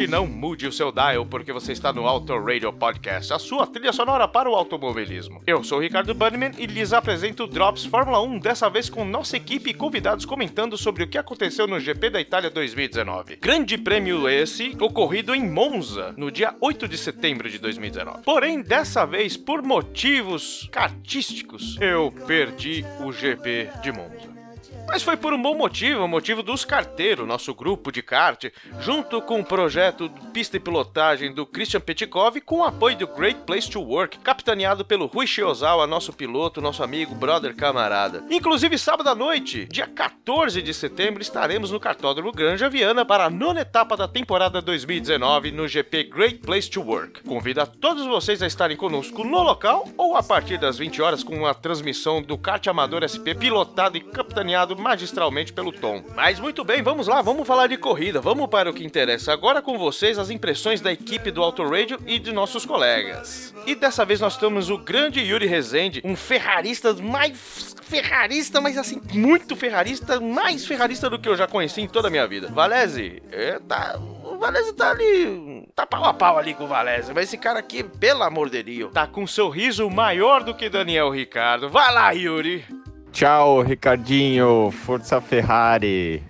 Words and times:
ouvinte, 0.00 0.06
não 0.06 0.26
mude 0.26 0.66
o 0.66 0.72
seu 0.72 0.92
dial, 0.92 1.26
porque 1.26 1.52
você 1.52 1.72
está 1.72 1.92
no 1.92 2.06
Auto 2.06 2.38
Radio 2.38 2.72
Podcast, 2.72 3.32
a 3.32 3.38
sua 3.38 3.66
trilha 3.66 3.92
sonora 3.92 4.26
para 4.26 4.48
o 4.48 4.54
automobilismo. 4.54 5.42
Eu 5.46 5.62
sou 5.64 5.78
o 5.78 5.80
Ricardo 5.80 6.14
Bunnyman 6.14 6.52
e 6.58 6.66
lhes 6.66 6.92
apresento 6.92 7.44
o 7.44 7.46
Drops 7.46 7.84
Fórmula 7.84 8.20
1, 8.22 8.38
dessa 8.38 8.70
vez 8.70 8.88
com 8.88 9.04
nossa 9.04 9.36
equipe 9.36 9.70
e 9.70 9.74
convidados 9.74 10.24
comentando 10.24 10.76
sobre 10.76 11.04
o 11.04 11.08
que 11.08 11.18
aconteceu 11.18 11.66
no 11.66 11.80
GP 11.80 12.10
da 12.10 12.20
Itália 12.20 12.50
2019. 12.50 13.36
Grande 13.36 13.76
prêmio 13.76 14.28
esse, 14.28 14.76
ocorrido 14.80 15.34
em 15.34 15.48
Monza, 15.48 16.14
no 16.16 16.30
dia 16.30 16.54
8 16.60 16.88
de 16.88 16.96
setembro 16.96 17.50
de 17.50 17.58
2019. 17.58 18.22
Porém, 18.24 18.62
dessa 18.62 19.04
vez, 19.04 19.36
por 19.36 19.62
motivos 19.62 20.68
cartísticos, 20.70 21.76
eu 21.80 22.12
perdi 22.26 22.84
o 23.00 23.12
GP 23.12 23.68
de 23.82 23.92
Monza. 23.92 24.39
Mas 24.88 25.02
foi 25.02 25.16
por 25.16 25.32
um 25.32 25.40
bom 25.40 25.54
motivo, 25.54 26.04
o 26.04 26.08
motivo 26.08 26.42
dos 26.42 26.64
carteiros, 26.64 27.26
nosso 27.26 27.54
grupo 27.54 27.92
de 27.92 28.02
kart, 28.02 28.46
junto 28.80 29.22
com 29.22 29.40
o 29.40 29.44
projeto 29.44 30.10
Pista 30.32 30.56
e 30.56 30.60
Pilotagem 30.60 31.32
do 31.32 31.46
Christian 31.46 31.80
Petkov, 31.80 32.40
com 32.40 32.58
o 32.58 32.64
apoio 32.64 32.96
do 32.96 33.06
Great 33.06 33.40
Place 33.46 33.70
to 33.70 33.80
Work, 33.80 34.18
capitaneado 34.18 34.84
pelo 34.84 35.06
Rui 35.06 35.26
Shiozawa, 35.26 35.86
nosso 35.86 36.12
piloto, 36.12 36.60
nosso 36.60 36.82
amigo, 36.82 37.14
brother, 37.14 37.54
camarada. 37.54 38.24
Inclusive, 38.30 38.76
sábado 38.78 39.08
à 39.08 39.14
noite, 39.14 39.66
dia 39.66 39.86
14 39.86 40.60
de 40.60 40.74
setembro, 40.74 41.22
estaremos 41.22 41.70
no 41.70 41.78
Cartódromo 41.78 42.32
Granja 42.32 42.68
Viana 42.68 43.04
para 43.04 43.26
a 43.26 43.30
nona 43.30 43.60
etapa 43.60 43.96
da 43.96 44.08
temporada 44.08 44.60
2019 44.60 45.52
no 45.52 45.68
GP 45.68 46.04
Great 46.04 46.38
Place 46.38 46.68
to 46.68 46.82
Work. 46.82 47.22
Convido 47.22 47.60
a 47.60 47.66
todos 47.66 48.06
vocês 48.06 48.42
a 48.42 48.46
estarem 48.46 48.76
conosco 48.76 49.22
no 49.22 49.42
local 49.42 49.88
ou 49.96 50.16
a 50.16 50.22
partir 50.22 50.58
das 50.58 50.78
20 50.78 51.00
horas 51.00 51.22
com 51.22 51.46
a 51.46 51.54
transmissão 51.54 52.20
do 52.20 52.36
kart 52.36 52.66
amador 52.66 53.02
SP 53.06 53.34
pilotado 53.34 53.96
e 53.96 54.00
capitaneado 54.00 54.79
magistralmente 54.80 55.52
pelo 55.52 55.70
Tom. 55.70 56.02
Mas 56.14 56.40
muito 56.40 56.64
bem, 56.64 56.82
vamos 56.82 57.06
lá, 57.06 57.22
vamos 57.22 57.46
falar 57.46 57.66
de 57.66 57.76
corrida, 57.76 58.20
vamos 58.20 58.48
para 58.48 58.70
o 58.70 58.74
que 58.74 58.84
interessa. 58.84 59.32
Agora 59.32 59.62
com 59.62 59.78
vocês 59.78 60.18
as 60.18 60.30
impressões 60.30 60.80
da 60.80 60.90
equipe 60.90 61.30
do 61.30 61.42
Auto 61.42 61.62
Radio 61.62 61.98
e 62.06 62.18
de 62.18 62.32
nossos 62.32 62.64
colegas. 62.64 63.54
E 63.66 63.74
dessa 63.74 64.04
vez 64.04 64.20
nós 64.20 64.36
temos 64.36 64.70
o 64.70 64.78
grande 64.78 65.20
Yuri 65.20 65.46
Rezende, 65.46 66.00
um 66.04 66.16
ferrarista 66.16 66.94
mais 66.94 67.76
ferrarista, 67.90 68.60
mas 68.60 68.78
assim, 68.78 69.00
muito 69.12 69.56
ferrarista, 69.56 70.20
mais 70.20 70.64
ferrarista 70.64 71.10
do 71.10 71.18
que 71.18 71.28
eu 71.28 71.36
já 71.36 71.46
conheci 71.48 71.80
em 71.80 71.88
toda 71.88 72.06
a 72.06 72.10
minha 72.10 72.26
vida. 72.26 72.48
Valese, 72.48 73.20
é, 73.32 73.58
tá, 73.58 73.98
o 73.98 74.38
Valese 74.38 74.72
tá 74.72 74.90
ali, 74.90 75.68
tá 75.74 75.84
pau 75.84 76.04
a 76.04 76.14
pau 76.14 76.38
ali 76.38 76.54
com 76.54 76.64
o 76.64 76.68
Valese, 76.68 77.12
mas 77.12 77.24
esse 77.24 77.36
cara 77.36 77.58
aqui, 77.58 77.82
pelo 77.82 78.22
amor 78.22 78.48
de 78.48 78.62
Deus, 78.62 78.92
tá 78.92 79.06
com 79.08 79.24
um 79.24 79.26
sorriso 79.26 79.90
maior 79.90 80.44
do 80.44 80.54
que 80.54 80.68
Daniel 80.68 81.10
Ricardo. 81.10 81.68
Vai 81.68 81.92
lá, 81.92 82.10
Yuri! 82.12 82.64
Tchau, 83.12 83.62
Ricardinho. 83.62 84.70
Força 84.70 85.20
Ferrari. 85.20 86.22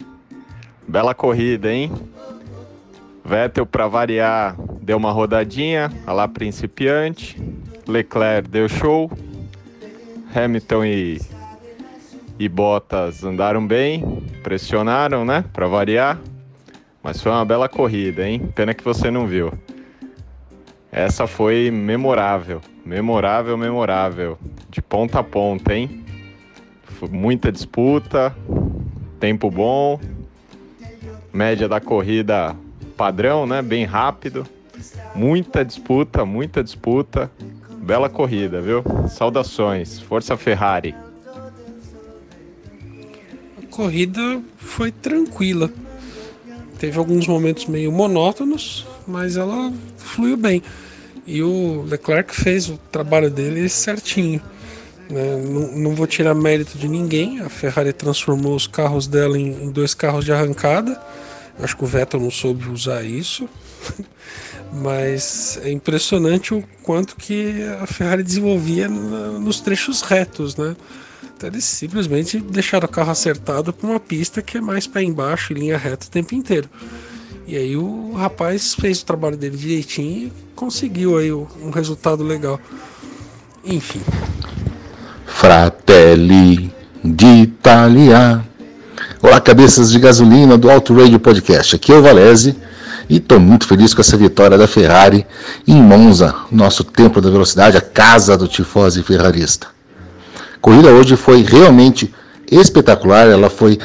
Bela 0.89 1.15
corrida, 1.15 1.73
hein? 1.73 1.93
Vettel, 3.25 3.67
para 3.67 3.87
variar, 3.87 4.57
deu 4.81 4.97
uma 4.97 5.13
rodadinha, 5.13 5.93
a 6.07 6.13
lá 6.13 6.27
principiante. 6.27 7.41
Leclerc 7.87 8.49
deu 8.49 8.69
show. 8.69 9.11
Hamilton 10.35 10.85
e, 10.85 11.21
e 12.39 12.49
Bottas 12.49 13.25
andaram 13.25 13.67
bem, 13.67 14.25
pressionaram, 14.43 15.25
né? 15.25 15.45
Para 15.53 15.67
variar. 15.67 16.19
Mas 17.03 17.23
foi 17.23 17.31
uma 17.31 17.45
bela 17.45 17.69
corrida, 17.69 18.27
hein? 18.27 18.51
Pena 18.55 18.75
que 18.75 18.85
você 18.85 19.11
não 19.11 19.27
viu. 19.27 19.53
Essa 20.91 21.27
foi 21.27 21.71
memorável, 21.71 22.61
memorável, 22.85 23.57
memorável. 23.57 24.39
De 24.69 24.83
ponta 24.83 25.21
a 25.21 25.23
ponta, 25.23 25.75
hein? 25.75 26.00
Foi 27.01 27.09
muita 27.09 27.51
disputa, 27.51 28.37
tempo 29.19 29.51
bom, 29.51 29.99
média 31.33 31.67
da 31.67 31.81
corrida 31.81 32.55
padrão, 32.95 33.47
né? 33.47 33.63
Bem 33.63 33.87
rápido, 33.87 34.47
muita 35.15 35.65
disputa, 35.65 36.27
muita 36.27 36.63
disputa, 36.63 37.31
bela 37.79 38.11
corrida, 38.11 38.61
viu? 38.61 38.85
Saudações, 39.09 39.99
força 39.99 40.37
Ferrari. 40.37 40.95
A 43.57 43.67
corrida 43.71 44.43
foi 44.59 44.93
tranquila. 44.93 45.73
Teve 46.79 46.99
alguns 46.99 47.27
momentos 47.27 47.65
meio 47.65 47.91
monótonos, 47.91 48.87
mas 49.07 49.39
ela 49.39 49.73
fluiu 49.97 50.37
bem. 50.37 50.63
E 51.27 51.43
o 51.43 51.83
Leclerc 51.89 52.35
fez 52.35 52.69
o 52.69 52.77
trabalho 52.93 53.31
dele 53.31 53.71
certinho. 53.71 54.43
Né? 55.11 55.37
Não, 55.37 55.73
não 55.77 55.95
vou 55.95 56.07
tirar 56.07 56.35
mérito 56.35 56.79
de 56.79 56.89
ninguém. 56.89 57.41
A 57.41 57.49
Ferrari 57.49 57.93
transformou 57.93 58.55
os 58.55 58.67
carros 58.67 59.07
dela 59.07 59.39
em, 59.39 59.65
em 59.65 59.71
dois 59.71 59.95
carros 59.95 60.25
de 60.25 60.33
arrancada. 60.33 61.01
Acho 61.59 61.77
que 61.77 61.85
o 61.85 61.87
Vettel 61.87 62.21
não 62.21 62.31
soube 62.31 62.69
usar 62.69 63.03
isso. 63.03 63.49
Mas 64.73 65.59
é 65.63 65.71
impressionante 65.71 66.55
o 66.55 66.63
quanto 66.83 67.17
que 67.17 67.63
a 67.81 67.87
Ferrari 67.87 68.23
desenvolvia 68.23 68.89
nos 68.89 69.61
trechos 69.61 70.01
retos, 70.01 70.57
né? 70.57 70.77
Então 71.37 71.49
eles 71.49 71.65
simplesmente 71.65 72.39
deixaram 72.39 72.87
o 72.87 72.89
carro 72.89 73.11
acertado 73.11 73.73
para 73.73 73.89
uma 73.89 73.99
pista 73.99 74.43
que 74.43 74.59
é 74.59 74.61
mais 74.61 74.87
pé 74.87 75.03
embaixo 75.03 75.53
e 75.53 75.57
linha 75.57 75.77
reta 75.77 76.07
o 76.07 76.11
tempo 76.11 76.35
inteiro. 76.35 76.69
E 77.47 77.57
aí 77.57 77.77
o 77.77 78.13
rapaz 78.13 78.75
fez 78.75 79.01
o 79.01 79.07
trabalho 79.07 79.37
dele 79.37 79.57
direitinho 79.57 80.29
e 80.29 80.33
conseguiu 80.55 81.19
aí 81.19 81.33
um 81.33 81.71
resultado 81.75 82.23
legal. 82.23 82.61
Enfim, 83.65 84.03
Fratelli 85.41 86.71
d'Italia. 87.03 88.45
Olá, 89.23 89.41
cabeças 89.41 89.91
de 89.91 89.99
gasolina 89.99 90.59
do 90.59 90.71
Auto 90.71 90.93
Radio 90.95 91.19
Podcast. 91.19 91.77
Aqui 91.77 91.91
é 91.91 91.95
o 91.95 92.03
Valese 92.03 92.55
e 93.09 93.17
estou 93.17 93.41
muito 93.41 93.67
feliz 93.67 93.95
com 93.95 94.03
essa 94.03 94.19
vitória 94.19 94.59
da 94.59 94.69
Ferrari 94.69 95.27
em 95.67 95.81
Monza, 95.83 96.35
nosso 96.53 96.85
templo 96.85 97.23
da 97.23 97.31
velocidade, 97.31 97.75
a 97.79 97.81
casa 97.81 98.37
do 98.37 98.47
tifose 98.47 99.03
ferrarista. 99.03 99.69
A 100.57 100.59
corrida 100.61 100.91
hoje 100.91 101.17
foi 101.17 101.41
realmente 101.43 102.13
espetacular. 102.53 103.27
Ela 103.27 103.49
foi, 103.49 103.79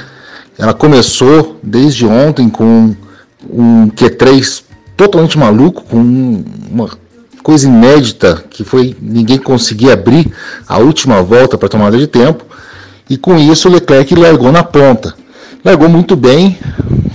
ela 0.60 0.74
começou 0.74 1.58
desde 1.64 2.06
ontem 2.06 2.50
com 2.50 2.94
um 3.50 3.88
Q3 3.92 4.62
totalmente 4.98 5.38
maluco, 5.40 5.84
com 5.84 6.00
um- 6.00 6.44
uma 6.70 6.90
coisa 7.46 7.68
inédita 7.68 8.44
que 8.50 8.64
foi 8.64 8.98
ninguém 9.00 9.38
conseguia 9.38 9.94
abrir 9.94 10.34
a 10.68 10.80
última 10.80 11.22
volta 11.22 11.56
para 11.56 11.70
tomada 11.70 11.96
de 11.96 12.08
tempo 12.08 12.44
e 13.08 13.18
com 13.18 13.38
isso 13.38 13.70
o 13.70 13.72
Leclerc 13.72 14.16
largou 14.16 14.52
na 14.52 14.64
ponta. 14.64 15.14
Largou 15.64 15.88
muito 15.88 16.16
bem, 16.16 16.58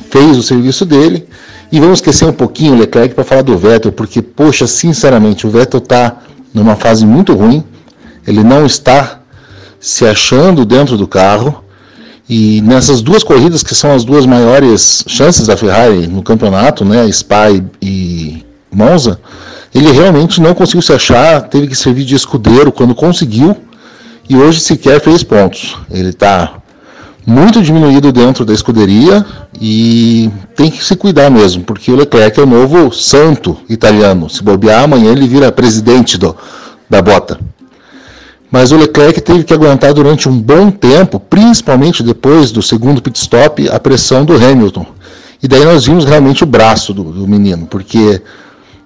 fez 0.09 0.39
o 0.39 0.43
serviço 0.45 0.87
dele 0.87 1.27
e 1.73 1.81
vamos 1.81 1.99
esquecer 1.99 2.27
um 2.27 2.33
pouquinho 2.33 2.75
o 2.75 2.79
Leclerc 2.79 3.13
para 3.13 3.25
falar 3.25 3.43
do 3.43 3.59
Vettel, 3.59 3.91
porque 3.91 4.23
poxa, 4.23 4.69
sinceramente, 4.69 5.49
o 5.49 5.51
Vettel 5.51 5.79
está 5.79 6.19
numa 6.55 6.77
fase 6.77 7.05
muito 7.05 7.35
ruim. 7.35 7.65
Ele 8.25 8.45
não 8.45 8.65
está 8.65 9.19
se 9.81 10.07
achando 10.07 10.65
dentro 10.65 10.97
do 10.97 11.09
carro. 11.09 11.65
E 12.29 12.61
nessas 12.61 13.03
duas 13.03 13.25
corridas, 13.25 13.65
que 13.65 13.75
são 13.75 13.93
as 13.93 14.05
duas 14.05 14.27
maiores 14.27 15.03
chances 15.09 15.49
da 15.49 15.57
Ferrari 15.57 16.07
no 16.07 16.23
campeonato, 16.23 16.85
né, 16.85 17.11
Spa 17.11 17.51
e, 17.51 17.65
e 17.83 18.47
Monza, 18.71 19.19
ele 19.75 19.93
realmente 19.93 20.41
não 20.41 20.55
conseguiu 20.55 20.83
se 20.83 20.93
achar, 20.93 21.43
teve 21.43 21.69
que 21.69 21.77
servir 21.77 22.05
de 22.05 22.15
escudeiro 22.15 22.73
quando 22.73 22.95
conseguiu, 22.95 23.57
e 24.29 24.37
hoje 24.37 24.61
sequer 24.61 25.01
fez 25.01 25.23
pontos. 25.23 25.77
Ele 25.91 26.11
está 26.11 26.61
muito 27.27 27.63
diminuído 27.63 28.11
dentro 28.11 28.45
da 28.45 28.53
escuderia 28.53 29.25
e 29.61 30.31
tem 30.57 30.71
que 30.71 30.85
se 30.85 30.97
cuidar 30.97 31.31
mesmo, 31.31 31.63
porque 31.63 31.91
o 31.91 31.97
Leclerc 31.97 32.39
é 32.39 32.43
o 32.43 32.47
novo 32.47 32.93
santo 32.93 33.57
italiano. 33.69 34.29
Se 34.29 34.43
bobear, 34.43 34.85
amanhã 34.85 35.13
ele 35.13 35.29
vira 35.29 35.53
presidente 35.53 36.19
do, 36.19 36.37
da 36.89 37.01
bota. 37.01 37.39
Mas 38.51 38.73
o 38.73 38.77
Leclerc 38.77 39.21
teve 39.21 39.45
que 39.45 39.55
aguentar 39.55 39.95
durante 39.95 40.29
um 40.29 40.37
bom 40.41 40.71
tempo, 40.71 41.21
principalmente 41.21 42.03
depois 42.03 42.51
do 42.51 42.61
segundo 42.61 43.01
pit 43.01 43.17
stop, 43.17 43.69
a 43.69 43.79
pressão 43.79 44.25
do 44.25 44.35
Hamilton. 44.35 44.85
E 45.41 45.47
daí 45.47 45.65
nós 45.65 45.87
vimos 45.87 46.05
realmente 46.05 46.43
o 46.43 46.47
braço 46.47 46.93
do, 46.93 47.05
do 47.05 47.29
menino, 47.29 47.67
porque 47.67 48.21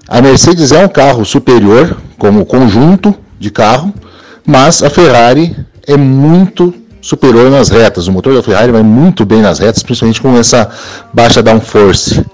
a 0.09 0.21
Mercedes 0.21 0.73
é 0.73 0.85
um 0.85 0.89
carro 0.89 1.25
superior 1.25 1.97
como 2.19 2.45
conjunto 2.45 3.15
de 3.39 3.51
carro, 3.51 3.93
mas 4.47 4.83
a 4.83 4.91
Ferrari 4.91 5.57
é 5.87 5.97
muito 5.97 6.75
superior 7.01 7.51
nas 7.51 7.69
retas. 7.69 8.07
O 8.07 8.13
motor 8.13 8.35
da 8.35 8.43
Ferrari 8.43 8.73
vai 8.73 8.83
muito 8.83 9.25
bem 9.25 9.41
nas 9.41 9.59
retas, 9.59 9.83
principalmente 9.83 10.21
com 10.21 10.37
essa 10.37 10.71
baixa 11.13 11.43
downforce. 11.43 12.25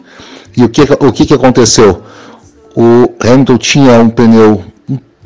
E 0.57 0.65
o 0.65 0.69
que, 0.69 0.83
o 0.83 1.13
que, 1.13 1.27
que 1.27 1.35
aconteceu? 1.35 2.03
O 2.75 3.13
Hamilton 3.21 3.59
tinha 3.59 3.93
um 4.01 4.09
pneu 4.09 4.65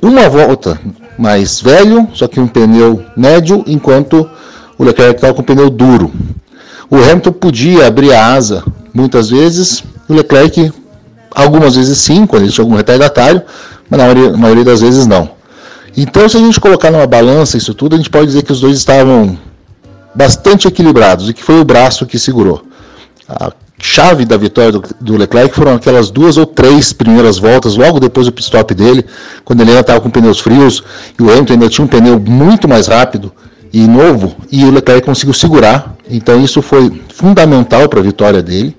uma 0.03 0.29
volta 0.29 0.79
mais 1.19 1.61
velho, 1.61 2.09
só 2.13 2.29
que 2.29 2.39
um 2.39 2.47
pneu 2.47 3.03
médio, 3.17 3.65
enquanto 3.67 4.29
o 4.77 4.85
Leclerc 4.85 5.15
estava 5.15 5.33
com 5.33 5.41
um 5.41 5.45
pneu 5.45 5.71
duro. 5.71 6.13
O 6.91 6.97
Hamilton 6.97 7.33
podia 7.33 7.87
abrir 7.87 8.13
a 8.13 8.35
asa 8.35 8.63
muitas 8.93 9.31
vezes, 9.31 9.83
o 10.09 10.13
Leclerc 10.13 10.73
algumas 11.35 11.77
vezes 11.77 11.99
sim, 11.99 12.27
quando 12.27 12.51
tinha 12.51 12.65
algum 12.65 12.77
retardatário, 12.77 13.43
mas 13.89 13.99
na 13.99 14.05
maioria, 14.07 14.37
maioria 14.37 14.65
das 14.65 14.81
vezes 14.81 15.07
não. 15.07 15.31
Então, 15.97 16.29
se 16.29 16.37
a 16.37 16.41
gente 16.41 16.61
colocar 16.61 16.91
numa 16.91 17.07
balança 17.07 17.57
isso 17.57 17.75
tudo, 17.75 17.95
a 17.95 17.97
gente 17.97 18.11
pode 18.11 18.27
dizer 18.27 18.43
que 18.43 18.53
os 18.53 18.61
dois 18.61 18.77
estavam 18.77 19.39
bastante 20.15 20.69
equilibrados 20.69 21.29
e 21.29 21.35
que 21.35 21.43
foi 21.43 21.61
o 21.61 21.65
braço 21.65 22.07
que 22.07 22.19
segurou. 22.19 22.65
A 23.29 23.53
chave 23.79 24.25
da 24.25 24.37
vitória 24.37 24.73
do, 24.73 24.83
do 25.01 25.17
Leclerc 25.17 25.55
foram 25.55 25.75
aquelas 25.75 26.11
duas 26.11 26.37
ou 26.37 26.47
três 26.47 26.93
primeiras 26.93 27.39
voltas, 27.39 27.77
logo 27.77 28.01
depois 28.01 28.27
do 28.27 28.33
pit 28.33 28.45
stop 28.45 28.75
dele, 28.75 29.05
quando 29.45 29.61
ele 29.61 29.71
ainda 29.71 29.81
estava 29.83 30.01
com 30.01 30.11
pneus 30.11 30.41
frios 30.41 30.83
e 31.19 31.23
o 31.23 31.31
Hamilton 31.31 31.53
ainda 31.55 31.69
tinha 31.69 31.85
um 31.85 31.89
pneu 31.89 32.19
muito 32.19 32.69
mais 32.69 32.87
rápido 32.87 33.33
e 33.73 33.87
novo, 33.87 34.37
e 34.51 34.65
o 34.65 34.71
Leclerc 34.71 35.05
conseguiu 35.05 35.35
segurar. 35.35 35.97
Então, 36.09 36.43
isso 36.43 36.63
foi 36.63 37.03
fundamental 37.13 37.89
para 37.89 37.99
a 38.01 38.03
vitória 38.03 38.43
dele. 38.43 38.77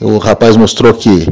O 0.00 0.18
rapaz 0.18 0.56
mostrou 0.56 0.92
que 0.92 1.26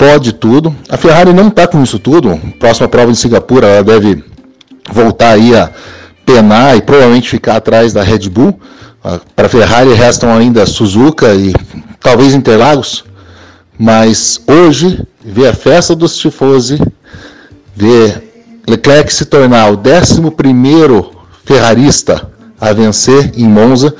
pode 0.00 0.32
tudo. 0.32 0.74
A 0.88 0.96
Ferrari 0.96 1.34
não 1.34 1.48
está 1.48 1.66
com 1.66 1.82
isso 1.82 1.98
tudo. 1.98 2.40
Próxima 2.58 2.88
prova 2.88 3.12
de 3.12 3.18
Singapura, 3.18 3.66
ela 3.66 3.84
deve 3.84 4.24
voltar 4.90 5.32
aí 5.32 5.54
a 5.54 5.70
penar 6.24 6.74
e 6.74 6.80
provavelmente 6.80 7.28
ficar 7.28 7.56
atrás 7.56 7.92
da 7.92 8.02
Red 8.02 8.30
Bull. 8.30 8.58
Ah, 9.04 9.20
para 9.36 9.44
a 9.46 9.50
Ferrari 9.50 9.92
restam 9.92 10.34
ainda 10.34 10.64
Suzuka 10.64 11.34
e 11.34 11.52
talvez 12.00 12.32
Interlagos. 12.32 13.04
Mas 13.78 14.40
hoje, 14.46 15.06
ver 15.22 15.48
a 15.48 15.52
festa 15.52 15.94
dos 15.94 16.16
Tifosi, 16.16 16.78
ver 17.76 18.62
Leclerc 18.66 19.12
se 19.12 19.26
tornar 19.26 19.70
o 19.70 19.76
11 19.76 21.10
ferrarista 21.44 22.30
a 22.58 22.72
vencer 22.72 23.32
em 23.36 23.46
Monza, 23.46 23.94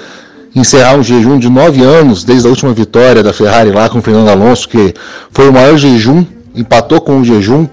encerrar 0.55 0.97
um 0.97 1.03
jejum 1.03 1.39
de 1.39 1.49
nove 1.49 1.83
anos, 1.83 2.25
desde 2.25 2.47
a 2.47 2.51
última 2.51 2.73
vitória 2.73 3.23
da 3.23 3.33
Ferrari 3.33 3.71
lá 3.71 3.89
com 3.89 3.99
o 3.99 4.03
Fernando 4.03 4.29
Alonso, 4.29 4.69
que 4.69 4.95
foi 5.31 5.49
o 5.49 5.53
maior 5.53 5.77
jejum, 5.77 6.25
empatou 6.55 7.01
com 7.01 7.21
o 7.21 7.25
jejum 7.25 7.69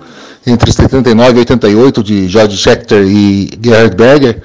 entre 0.45 0.71
79 0.71 1.33
e 1.33 1.39
88 1.39 2.03
de 2.03 2.27
George 2.27 2.57
Scheckter 2.57 3.03
e 3.05 3.49
Gerhard 3.61 3.95
Berger. 3.95 4.41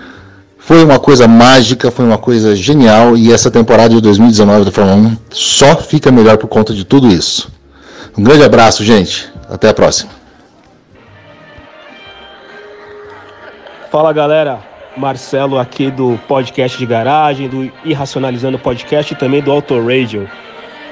Foi 0.58 0.84
uma 0.84 0.99
coisa 0.99 1.29
mágica, 1.29 1.90
foi 1.90 2.05
uma 2.05 2.19
coisa 2.19 2.55
genial 2.56 3.17
e 3.17 3.32
essa 3.32 3.50
temporada 3.50 3.94
de 3.94 4.00
2019 4.00 4.64
da 4.64 4.70
Fórmula 4.70 4.96
1 4.96 5.17
só 5.31 5.76
fica 5.76 6.11
melhor 6.11 6.37
por 6.38 6.49
conta 6.49 6.73
de 6.73 6.85
tudo 6.85 7.08
isso. 7.08 7.50
Um 8.17 8.23
grande 8.23 8.44
abraço, 8.44 8.85
gente. 8.85 9.31
Até 9.49 9.69
a 9.69 9.75
próxima. 9.75 10.11
Fala 13.90 14.12
galera, 14.12 14.61
Marcelo 14.96 15.58
aqui 15.58 15.90
do 15.90 16.18
podcast 16.28 16.78
de 16.78 16.84
garagem, 16.86 17.48
do 17.48 17.70
Irracionalizando 17.84 18.58
Podcast 18.58 19.12
e 19.12 19.16
também 19.16 19.40
do 19.40 19.50
Auto 19.50 19.74
Radio. 19.80 20.28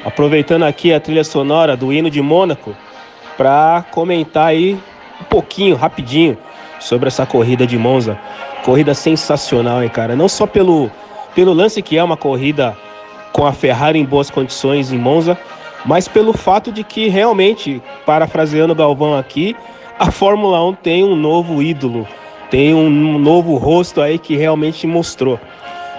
Aproveitando 0.04 0.64
aqui 0.64 0.92
a 0.92 1.00
trilha 1.00 1.24
sonora 1.24 1.76
do 1.76 1.92
hino 1.92 2.10
de 2.10 2.22
Mônaco 2.22 2.74
para 3.36 3.84
comentar 3.90 4.48
aí 4.48 4.78
um 5.20 5.24
pouquinho, 5.24 5.76
rapidinho, 5.76 6.38
sobre 6.78 7.08
essa 7.08 7.26
corrida 7.26 7.66
de 7.66 7.76
Monza. 7.76 8.18
Corrida 8.64 8.94
sensacional, 8.94 9.82
hein, 9.82 9.88
cara? 9.90 10.16
Não 10.16 10.28
só 10.28 10.46
pelo, 10.46 10.90
pelo 11.34 11.52
lance 11.52 11.82
que 11.82 11.98
é 11.98 12.02
uma 12.02 12.16
corrida 12.16 12.76
com 13.32 13.46
a 13.46 13.52
Ferrari 13.52 13.98
em 13.98 14.04
boas 14.04 14.30
condições 14.30 14.90
em 14.92 14.98
Monza, 14.98 15.38
mas 15.84 16.08
pelo 16.08 16.32
fato 16.32 16.72
de 16.72 16.82
que 16.82 17.08
realmente, 17.08 17.82
parafraseando 18.06 18.74
Galvão 18.74 19.16
aqui, 19.16 19.54
a 19.98 20.10
Fórmula 20.10 20.64
1 20.64 20.74
tem 20.74 21.04
um 21.04 21.14
novo 21.14 21.62
ídolo 21.62 22.08
tem 22.50 22.74
um 22.74 23.18
novo 23.18 23.56
rosto 23.56 24.00
aí 24.00 24.18
que 24.18 24.36
realmente 24.36 24.86
mostrou. 24.86 25.38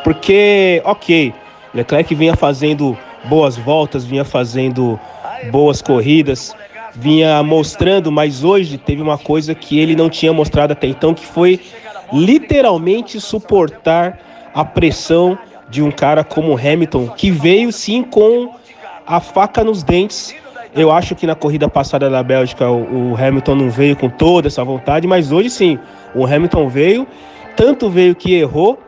Porque, 0.04 0.82
ok, 0.84 1.34
Leclerc 1.74 2.14
vinha 2.14 2.36
fazendo 2.36 2.98
boas 3.26 3.58
voltas, 3.58 4.04
vinha 4.04 4.26
fazendo 4.26 5.00
boas 5.52 5.82
corridas, 5.82 6.56
vinha 6.94 7.42
mostrando, 7.42 8.12
mas 8.12 8.44
hoje 8.44 8.78
teve 8.78 9.02
uma 9.02 9.18
coisa 9.18 9.56
que 9.56 9.80
ele 9.80 9.96
não 9.96 10.10
tinha 10.10 10.34
mostrado 10.34 10.74
até 10.74 10.88
então, 10.88 11.14
que 11.14 11.26
foi 11.26 11.60
literalmente 12.12 13.20
suportar 13.22 14.20
a 14.54 14.66
pressão 14.66 15.38
de 15.70 15.82
um 15.82 15.90
cara 15.90 16.24
como 16.24 16.58
Hamilton, 16.58 17.08
que 17.08 17.32
veio 17.32 17.72
sim 17.72 18.04
com 18.04 18.54
a 19.08 19.22
faca 19.22 19.64
nos 19.64 19.84
dentes 19.84 20.36
eu 20.74 20.92
acho 20.92 21.16
que 21.16 21.28
na 21.28 21.36
corrida 21.36 21.68
passada 21.68 22.10
da 22.10 22.24
Bélgica 22.24 22.70
o, 22.70 23.16
Hamilton 23.16 23.56
não 23.56 23.70
veio 23.70 23.96
com 23.96 24.10
toda 24.10 24.48
essa 24.48 24.64
vontade, 24.64 25.08
mas 25.08 25.32
hoje 25.32 25.50
sim, 25.50 25.78
o 26.16 26.26
Hamilton 26.26 26.68
veio, 26.68 27.08
tanto 27.56 27.90
veio 27.90 28.16
que 28.16 28.34
errou, 28.34 28.80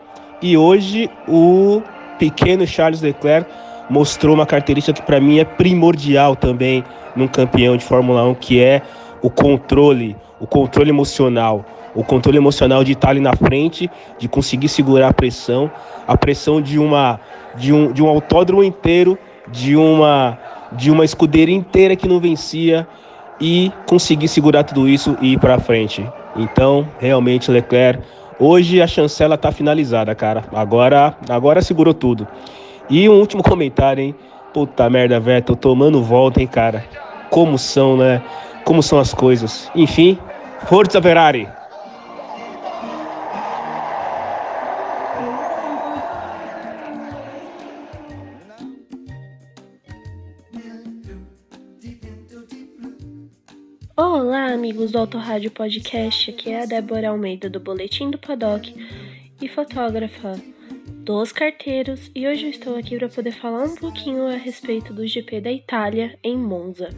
e 0.42 0.58
hoje 0.58 1.10
o 1.28 1.82
pequeno 2.18 2.66
Charles 2.66 3.02
Leclerc 3.02 3.50
mostrou 3.90 4.34
uma 4.34 4.46
característica 4.46 5.00
que 5.00 5.06
para 5.06 5.20
mim 5.20 5.40
é 5.40 5.46
primordial 5.46 6.36
também 6.36 6.84
num 7.16 7.28
campeão 7.28 7.78
de 7.78 7.84
Fórmula 7.84 8.24
1, 8.24 8.36
que 8.36 8.62
é 8.62 8.82
o 9.22 9.30
controle, 9.30 10.16
o 10.40 10.48
controle 10.48 10.90
emocional. 10.90 11.66
O 11.96 12.04
controle 12.04 12.38
emocional 12.38 12.84
de 12.84 12.94
estar 12.94 13.12
ali 13.12 13.20
na 13.20 13.36
frente, 13.36 13.90
de 14.18 14.28
conseguir 14.28 14.68
segurar 14.68 15.10
a 15.10 15.14
pressão, 15.14 15.70
a 16.08 16.18
pressão 16.18 16.60
de 16.60 16.80
uma 16.80 17.20
de 17.56 17.72
um, 17.72 17.92
de 17.92 18.02
um 18.02 18.08
autódromo 18.08 18.64
inteiro, 18.64 19.16
de 19.48 19.76
uma 19.76 20.40
de 20.76 20.92
uma 20.92 21.06
escudeira 21.06 21.52
inteira 21.52 21.96
que 21.96 22.08
não 22.08 22.20
vencia 22.20 22.88
e 23.40 23.72
conseguir 23.86 24.28
segurar 24.28 24.64
tudo 24.64 24.88
isso 24.88 25.18
e 25.22 25.34
ir 25.34 25.40
para 25.40 25.60
frente. 25.60 26.06
Então, 26.36 26.88
realmente, 27.00 27.52
Leclerc, 27.52 28.04
hoje 28.40 28.82
a 28.82 28.88
chancela 28.88 29.38
tá 29.38 29.52
finalizada, 29.52 30.14
cara. 30.16 30.44
Agora, 30.54 31.16
agora 31.30 31.62
segurou 31.62 31.94
tudo. 31.94 32.28
E 32.90 33.08
um 33.08 33.20
último 33.20 33.44
comentário, 33.44 34.04
hein? 34.04 34.16
Puta 34.54 34.90
merda, 34.90 35.20
tô 35.42 35.56
tomando 35.56 36.04
volta, 36.04 36.42
hein, 36.42 36.48
cara. 36.48 36.86
Como 37.30 37.58
são, 37.58 37.98
né? 37.98 38.22
Como 38.64 38.84
são 38.84 39.00
as 39.00 39.14
coisas. 39.14 39.70
Enfim, 39.76 40.18
Forza 40.66 41.02
Ferrari! 41.02 41.48
Do 54.94 55.00
Autorádio 55.00 55.50
Podcast. 55.50 56.30
Aqui 56.30 56.52
é 56.52 56.62
a 56.62 56.66
Débora 56.68 57.10
Almeida 57.10 57.50
do 57.50 57.60
Boletim 57.60 58.12
do 58.12 58.18
Paddock 58.20 58.72
e 59.42 59.48
fotógrafa 59.48 60.40
dos 61.04 61.32
carteiros. 61.32 62.12
E 62.14 62.28
hoje 62.28 62.44
eu 62.44 62.50
estou 62.52 62.78
aqui 62.78 62.96
para 63.00 63.10
poder 63.10 63.32
falar 63.32 63.64
um 63.64 63.74
pouquinho 63.74 64.28
a 64.28 64.36
respeito 64.36 64.94
do 64.94 65.08
GP 65.08 65.42
da 65.42 65.52
Itália 65.52 66.16
em 66.24 66.38
Monza. 66.38 66.90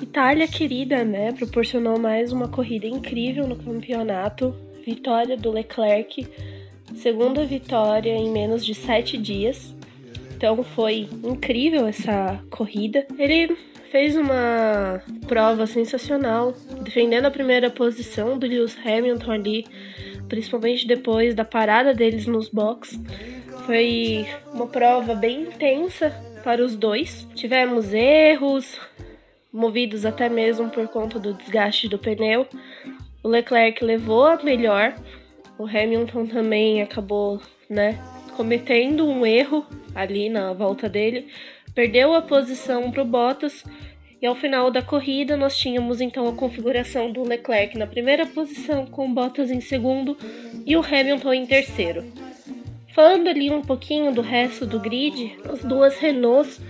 Itália 0.00 0.48
querida, 0.48 1.04
né? 1.04 1.30
Proporcionou 1.32 1.98
mais 1.98 2.32
uma 2.32 2.48
corrida 2.48 2.86
incrível 2.86 3.46
no 3.46 3.56
campeonato. 3.56 4.54
Vitória 4.82 5.36
do 5.36 5.50
Leclerc, 5.50 6.26
segunda 6.96 7.44
vitória 7.44 8.16
em 8.16 8.32
menos 8.32 8.64
de 8.64 8.74
sete 8.74 9.18
dias. 9.18 9.74
Então 10.34 10.64
foi 10.64 11.06
incrível 11.22 11.86
essa 11.86 12.42
corrida. 12.48 13.06
Ele 13.18 13.54
fez 13.92 14.16
uma 14.16 15.02
prova 15.28 15.66
sensacional, 15.66 16.54
defendendo 16.80 17.26
a 17.26 17.30
primeira 17.30 17.68
posição 17.68 18.38
do 18.38 18.46
Lewis 18.46 18.74
Hamilton 18.82 19.30
ali, 19.30 19.66
principalmente 20.30 20.86
depois 20.86 21.34
da 21.34 21.44
parada 21.44 21.92
deles 21.92 22.26
nos 22.26 22.48
box. 22.48 22.98
Foi 23.66 24.26
uma 24.50 24.66
prova 24.66 25.14
bem 25.14 25.42
intensa 25.42 26.10
para 26.42 26.64
os 26.64 26.74
dois. 26.74 27.28
Tivemos 27.34 27.92
erros, 27.92 28.80
movidos 29.52 30.06
até 30.06 30.26
mesmo 30.26 30.70
por 30.70 30.88
conta 30.88 31.18
do 31.18 31.34
desgaste 31.34 31.86
do 31.86 31.98
pneu. 31.98 32.46
O 33.22 33.28
Leclerc 33.28 33.84
levou 33.84 34.24
a 34.24 34.42
melhor, 34.42 34.94
o 35.58 35.66
Hamilton 35.66 36.26
também 36.26 36.80
acabou, 36.80 37.42
né, 37.68 37.98
cometendo 38.38 39.06
um 39.06 39.26
erro 39.26 39.66
ali 39.94 40.30
na 40.30 40.54
volta 40.54 40.88
dele, 40.88 41.28
perdeu 41.74 42.14
a 42.14 42.22
posição 42.22 42.90
para 42.90 43.02
o 43.02 43.06
Bottas 43.06 43.64
e 44.20 44.26
ao 44.26 44.34
final 44.34 44.70
da 44.70 44.82
corrida 44.82 45.36
nós 45.36 45.56
tínhamos 45.56 46.00
então 46.00 46.28
a 46.28 46.32
configuração 46.32 47.10
do 47.10 47.26
Leclerc 47.26 47.76
na 47.76 47.86
primeira 47.86 48.26
posição 48.26 48.86
com 48.86 49.12
Bottas 49.12 49.50
em 49.50 49.60
segundo 49.60 50.16
e 50.64 50.76
o 50.76 50.84
Hamilton 50.84 51.32
em 51.32 51.46
terceiro. 51.46 52.04
Falando 52.94 53.28
ali 53.28 53.50
um 53.50 53.62
pouquinho 53.62 54.12
do 54.12 54.20
resto 54.20 54.66
do 54.66 54.78
grid, 54.78 55.36
as 55.50 55.64
duas 55.64 55.96
Renaults 55.98 56.60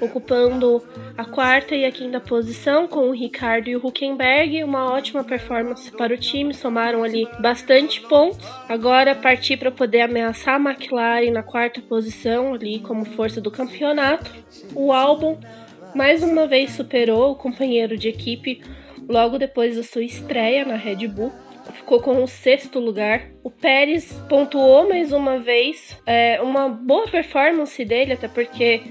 ocupando 0.00 0.82
a 1.16 1.24
quarta 1.24 1.74
e 1.74 1.84
a 1.84 1.92
quinta 1.92 2.18
posição 2.18 2.88
com 2.88 3.08
o 3.08 3.12
Ricardo 3.12 3.68
e 3.68 3.76
o 3.76 3.86
Huckenberg, 3.86 4.64
uma 4.64 4.92
ótima 4.92 5.22
performance 5.22 5.90
para 5.90 6.14
o 6.14 6.18
time, 6.18 6.54
somaram 6.54 7.04
ali 7.04 7.28
bastante 7.40 8.00
pontos. 8.02 8.46
Agora 8.68 9.14
partir 9.14 9.56
para 9.56 9.70
poder 9.70 10.02
ameaçar 10.02 10.54
a 10.54 10.70
McLaren 10.70 11.30
na 11.30 11.42
quarta 11.42 11.80
posição 11.80 12.54
ali 12.54 12.80
como 12.80 13.04
força 13.04 13.40
do 13.40 13.50
campeonato. 13.50 14.30
O 14.74 14.92
álbum 14.92 15.38
mais 15.94 16.22
uma 16.22 16.46
vez 16.46 16.72
superou 16.72 17.32
o 17.32 17.36
companheiro 17.36 17.96
de 17.96 18.08
equipe 18.08 18.62
logo 19.08 19.38
depois 19.38 19.76
da 19.76 19.82
sua 19.82 20.04
estreia 20.04 20.64
na 20.64 20.76
Red 20.76 21.08
Bull 21.08 21.32
ficou 21.72 22.00
com 22.00 22.22
o 22.22 22.28
sexto 22.28 22.78
lugar. 22.78 23.22
O 23.42 23.50
Pérez 23.50 24.12
pontuou 24.28 24.88
mais 24.88 25.12
uma 25.12 25.38
vez, 25.38 25.96
é, 26.06 26.40
uma 26.42 26.68
boa 26.68 27.06
performance 27.08 27.84
dele, 27.84 28.12
até 28.12 28.28
porque 28.28 28.82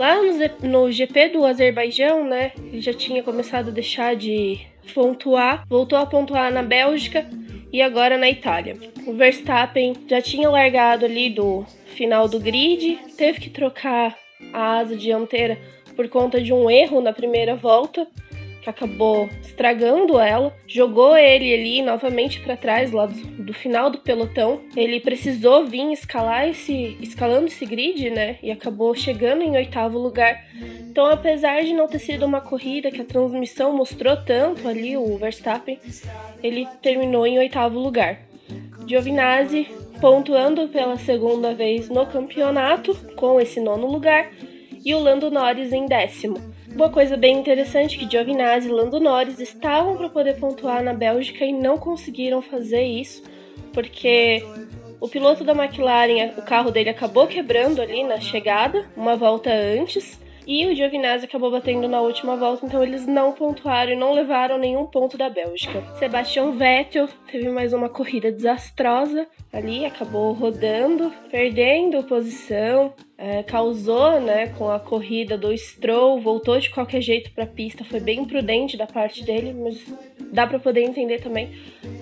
lá 0.00 0.16
no, 0.62 0.90
GP 0.90 1.28
do 1.28 1.44
Azerbaijão, 1.44 2.26
né, 2.26 2.52
ele 2.56 2.80
já 2.80 2.94
tinha 2.94 3.22
começado 3.22 3.68
a 3.68 3.70
deixar 3.70 4.16
de 4.16 4.58
pontuar, 4.94 5.66
voltou 5.68 5.98
a 5.98 6.06
pontuar 6.06 6.50
na 6.50 6.62
Bélgica 6.62 7.28
e 7.70 7.82
agora 7.82 8.16
na 8.16 8.30
Itália. 8.30 8.78
O 9.06 9.12
Verstappen 9.12 9.92
já 10.08 10.22
tinha 10.22 10.48
largado 10.48 11.04
ali 11.04 11.28
do 11.28 11.66
final 11.84 12.26
do 12.26 12.40
grid, 12.40 12.98
teve 13.18 13.40
que 13.40 13.50
trocar 13.50 14.16
a 14.54 14.78
asa 14.78 14.96
dianteira 14.96 15.58
por 15.94 16.08
conta 16.08 16.40
de 16.40 16.50
um 16.50 16.70
erro 16.70 17.02
na 17.02 17.12
primeira 17.12 17.54
volta 17.54 18.06
que 18.60 18.68
acabou 18.68 19.28
estragando 19.42 20.18
ela, 20.18 20.54
jogou 20.66 21.16
ele 21.16 21.52
ali 21.52 21.82
novamente 21.82 22.40
para 22.40 22.56
trás, 22.56 22.92
lá 22.92 23.06
do, 23.06 23.14
do, 23.42 23.54
final 23.54 23.90
do 23.90 23.98
pelotão. 23.98 24.60
Ele 24.76 25.00
precisou 25.00 25.66
vir 25.66 25.92
escalar 25.92 26.48
esse, 26.48 26.96
escalando 27.00 27.46
esse 27.46 27.64
grid, 27.64 28.10
né? 28.10 28.38
E 28.42 28.50
acabou 28.50 28.94
chegando 28.94 29.42
em 29.42 29.56
oitavo 29.56 29.98
lugar. 29.98 30.44
Então, 30.88 31.06
apesar 31.06 31.62
de 31.62 31.72
não 31.72 31.88
ter 31.88 31.98
sido 31.98 32.26
uma 32.26 32.40
corrida 32.40 32.90
que 32.90 33.00
a 33.00 33.04
transmissão 33.04 33.76
mostrou 33.76 34.16
tanto 34.16 34.68
ali, 34.68 34.96
o 34.96 35.16
Verstappen, 35.16 35.78
ele 36.42 36.66
terminou 36.82 37.26
em 37.26 37.38
oitavo 37.38 37.78
lugar. 37.78 38.20
Giovinazzi 38.86 39.68
pontuando 40.00 40.66
pela 40.68 40.96
segunda 40.98 41.54
vez 41.54 41.88
no 41.88 42.06
campeonato 42.06 42.94
com 43.16 43.38
esse 43.38 43.60
nono 43.60 43.86
lugar 43.86 44.30
e 44.84 44.94
o 44.94 44.98
Lando 44.98 45.30
Norris 45.30 45.72
em 45.72 45.86
décimo. 45.86 46.38
Uma 46.74 46.88
coisa 46.88 47.16
bem 47.16 47.38
interessante 47.38 47.98
que 47.98 48.08
Giovinazzi 48.08 48.68
e 48.68 48.72
Lando 48.72 49.00
Norris 49.00 49.38
estavam 49.38 49.96
para 49.96 50.08
poder 50.08 50.38
pontuar 50.38 50.82
na 50.82 50.94
Bélgica 50.94 51.44
e 51.44 51.52
não 51.52 51.76
conseguiram 51.76 52.40
fazer 52.40 52.82
isso, 52.82 53.22
porque 53.72 54.44
o 55.00 55.08
piloto 55.08 55.42
da 55.42 55.52
McLaren, 55.52 56.32
o 56.38 56.42
carro 56.42 56.70
dele 56.70 56.90
acabou 56.90 57.26
quebrando 57.26 57.82
ali 57.82 58.04
na 58.04 58.20
chegada, 58.20 58.88
uma 58.96 59.16
volta 59.16 59.50
antes, 59.50 60.20
e 60.46 60.66
o 60.66 60.74
Giovinazzi 60.74 61.26
acabou 61.26 61.50
batendo 61.50 61.86
na 61.86 62.00
última 62.00 62.36
volta, 62.36 62.66
então 62.66 62.82
eles 62.82 63.06
não 63.06 63.32
pontuaram 63.32 63.92
e 63.92 63.96
não 63.96 64.12
levaram 64.12 64.58
nenhum 64.58 64.86
ponto 64.86 65.16
da 65.16 65.28
Bélgica. 65.28 65.82
Sebastian 65.98 66.52
Vettel 66.52 67.08
teve 67.30 67.48
mais 67.50 67.72
uma 67.72 67.88
corrida 67.88 68.32
desastrosa 68.32 69.26
ali, 69.52 69.84
acabou 69.84 70.32
rodando, 70.32 71.12
perdendo 71.30 72.02
posição, 72.04 72.92
é, 73.20 73.42
causou, 73.42 74.18
né, 74.18 74.46
com 74.56 74.70
a 74.70 74.80
corrida 74.80 75.36
do 75.36 75.56
Stroll, 75.56 76.18
voltou 76.18 76.58
de 76.58 76.70
qualquer 76.70 77.02
jeito 77.02 77.30
para 77.32 77.44
a 77.44 77.46
pista, 77.46 77.84
foi 77.84 78.00
bem 78.00 78.24
prudente 78.24 78.78
da 78.78 78.86
parte 78.86 79.22
dele, 79.22 79.52
mas 79.52 79.78
dá 80.32 80.46
para 80.46 80.58
poder 80.58 80.80
entender 80.80 81.20
também, 81.20 81.50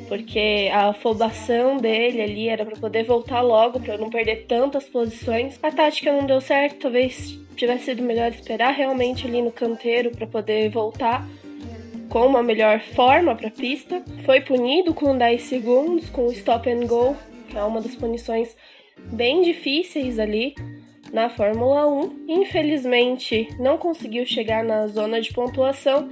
porque 0.06 0.70
a 0.72 0.90
afobação 0.90 1.76
dele 1.78 2.22
ali 2.22 2.48
era 2.48 2.64
para 2.64 2.76
poder 2.76 3.02
voltar 3.02 3.40
logo, 3.40 3.80
para 3.80 3.98
não 3.98 4.08
perder 4.08 4.46
tantas 4.46 4.84
posições. 4.84 5.58
A 5.60 5.72
tática 5.72 6.12
não 6.12 6.25
deu 6.25 6.40
certo, 6.40 6.82
talvez 6.82 7.37
tivesse 7.56 7.87
sido 7.87 8.02
melhor 8.04 8.30
esperar 8.30 8.70
realmente 8.70 9.26
ali 9.26 9.42
no 9.42 9.50
canteiro 9.50 10.12
para 10.12 10.26
poder 10.26 10.70
voltar 10.70 11.26
com 12.08 12.26
uma 12.26 12.44
melhor 12.44 12.78
forma 12.78 13.34
para 13.34 13.48
a 13.48 13.50
pista. 13.50 14.04
Foi 14.25 14.40
punido 14.40 14.94
com 14.94 15.18
10 15.18 15.42
segundos 15.42 16.08
com 16.10 16.28
o 16.28 16.32
stop 16.32 16.70
and 16.70 16.87
go, 16.87 17.16
que 17.48 17.58
é 17.58 17.64
uma 17.64 17.80
das 17.80 17.96
punições 17.96 18.56
bem 19.12 19.42
difíceis 19.42 20.20
ali 20.20 20.54
na 21.12 21.28
Fórmula 21.28 21.86
1. 21.86 22.24
Infelizmente, 22.28 23.48
não 23.58 23.78
conseguiu 23.78 24.24
chegar 24.26 24.64
na 24.64 24.86
zona 24.86 25.20
de 25.20 25.32
pontuação 25.32 26.08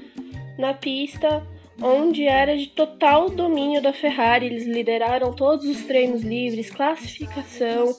na 0.59 0.73
pista 0.75 1.47
onde 1.81 2.25
era 2.25 2.57
de 2.57 2.69
total 2.69 3.29
domínio 3.29 3.83
da 3.83 3.93
Ferrari. 3.93 4.47
Eles 4.47 4.67
lideraram 4.67 5.33
todos 5.33 5.67
os 5.67 5.85
treinos 5.85 6.23
livres, 6.23 6.71
classificação. 6.71 7.95